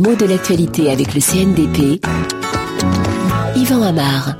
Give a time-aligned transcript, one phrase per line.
[0.00, 2.00] mots de l'actualité avec le CNDP.
[3.56, 4.36] Yvan Amar.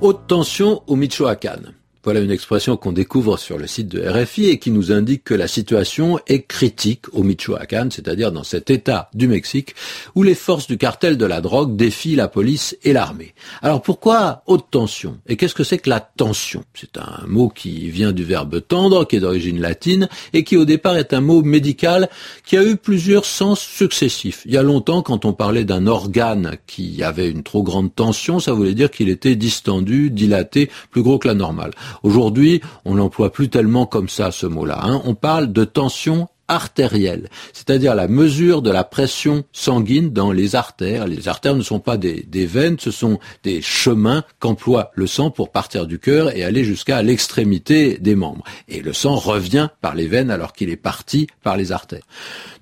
[0.00, 1.77] Haute tension au Michoacán.
[2.08, 5.34] Voilà une expression qu'on découvre sur le site de RFI et qui nous indique que
[5.34, 9.74] la situation est critique au Michoacán, c'est-à-dire dans cet état du Mexique
[10.14, 13.34] où les forces du cartel de la drogue défient la police et l'armée.
[13.60, 15.18] Alors pourquoi haute tension?
[15.26, 16.64] Et qu'est-ce que c'est que la tension?
[16.72, 20.64] C'est un mot qui vient du verbe tendre, qui est d'origine latine et qui au
[20.64, 22.08] départ est un mot médical
[22.46, 24.44] qui a eu plusieurs sens successifs.
[24.46, 28.40] Il y a longtemps, quand on parlait d'un organe qui avait une trop grande tension,
[28.40, 31.72] ça voulait dire qu'il était distendu, dilaté, plus gros que la normale.
[32.02, 34.80] Aujourd'hui, on n'emploie plus tellement comme ça ce mot-là.
[34.82, 35.02] Hein.
[35.04, 41.06] On parle de tension artérielle, c'est-à-dire la mesure de la pression sanguine dans les artères.
[41.06, 45.30] Les artères ne sont pas des, des veines, ce sont des chemins qu'emploie le sang
[45.30, 48.44] pour partir du cœur et aller jusqu'à l'extrémité des membres.
[48.66, 52.06] Et le sang revient par les veines alors qu'il est parti par les artères.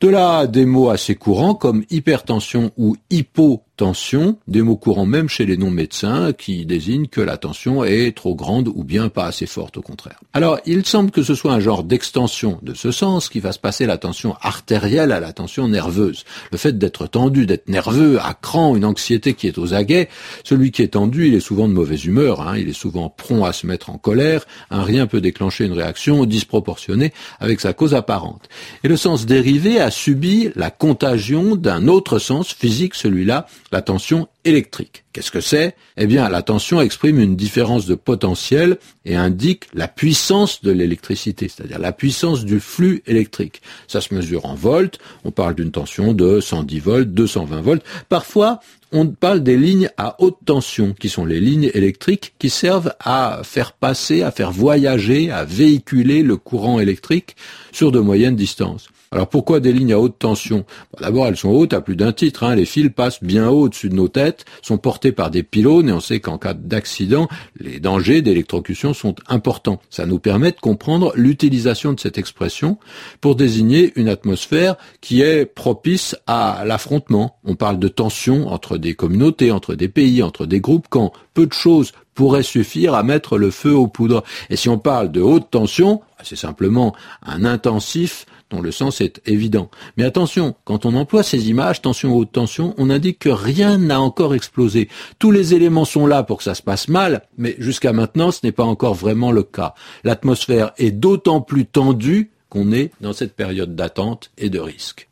[0.00, 5.28] De là, des mots assez courants comme hypertension ou hypo tension, des mots courants même
[5.28, 9.46] chez les non-médecins qui désignent que la tension est trop grande ou bien pas assez
[9.46, 10.18] forte au contraire.
[10.32, 13.86] Alors, il semble que ce soit un genre d'extension de ce sens qui fasse passer
[13.86, 16.24] la tension artérielle à la tension nerveuse.
[16.52, 20.08] Le fait d'être tendu, d'être nerveux, à cran, une anxiété qui est aux aguets,
[20.44, 23.44] celui qui est tendu, il est souvent de mauvaise humeur, hein, il est souvent prompt
[23.44, 27.94] à se mettre en colère, un rien peut déclencher une réaction disproportionnée avec sa cause
[27.94, 28.48] apparente.
[28.84, 33.46] Et le sens dérivé a subi la contagion d'un autre sens physique, celui-là
[33.76, 35.04] la tension électrique.
[35.12, 35.74] Qu'est-ce que c'est?
[35.96, 41.48] Eh bien, la tension exprime une différence de potentiel et indique la puissance de l'électricité,
[41.48, 43.60] c'est-à-dire la puissance du flux électrique.
[43.88, 47.82] Ça se mesure en volts, on parle d'une tension de 110 volts, 220 volts.
[48.08, 48.60] Parfois,
[48.92, 53.40] on parle des lignes à haute tension, qui sont les lignes électriques qui servent à
[53.42, 57.36] faire passer, à faire voyager, à véhiculer le courant électrique
[57.72, 58.88] sur de moyennes distances.
[59.12, 60.66] Alors pourquoi des lignes à haute tension?
[61.00, 62.42] D'abord, elles sont hautes à plus d'un titre.
[62.42, 62.56] Hein.
[62.56, 65.92] Les fils passent bien haut au-dessus de nos têtes, sont portés par des pylônes et
[65.92, 69.80] on sait qu'en cas d'accident, les dangers d'électrocution sont importants.
[69.90, 72.78] Ça nous permet de comprendre l'utilisation de cette expression
[73.20, 77.38] pour désigner une atmosphère qui est propice à l'affrontement.
[77.44, 81.46] On parle de tension entre des communautés, entre des pays, entre des groupes quand peu
[81.46, 84.24] de choses pourraient suffire à mettre le feu aux poudres.
[84.50, 89.20] Et si on parle de haute tension, c'est simplement un intensif dont le sens est
[89.26, 89.70] évident.
[89.96, 94.00] Mais attention, quand on emploie ces images, tension haute tension, on indique que rien n'a
[94.00, 94.88] encore explosé.
[95.18, 98.40] Tous les éléments sont là pour que ça se passe mal, mais jusqu'à maintenant, ce
[98.42, 99.74] n'est pas encore vraiment le cas.
[100.04, 105.08] L'atmosphère est d'autant plus tendue qu'on est dans cette période d'attente et de risque.